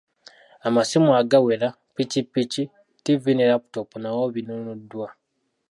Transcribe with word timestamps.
Amasimu 0.67 1.11
agawera, 1.21 1.67
ppikipiki, 1.91 2.63
ttivi 2.97 3.31
ne 3.35 3.45
laputoopu 3.51 3.95
nabyo 3.99 4.25
binnunuddwa. 4.33 5.07